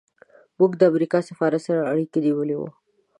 موږ 0.57 0.71
د 0.77 0.81
امریکا 0.91 1.19
سفارت 1.29 1.61
سره 1.67 1.89
اړیکه 1.91 2.17
نیولې 2.25 2.55
وه. 2.59 2.69